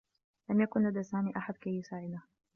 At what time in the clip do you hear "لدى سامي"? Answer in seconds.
0.87-1.33